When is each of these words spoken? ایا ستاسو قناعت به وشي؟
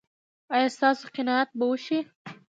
ایا 0.55 0.67
ستاسو 0.75 1.03
قناعت 1.15 1.49
به 1.57 1.65
وشي؟ 1.71 1.99